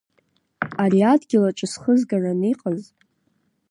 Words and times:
Ари 0.83 0.99
адгьылаҿ 1.11 1.57
исхызгаран 1.65 2.41
иҟаз… 2.51 2.81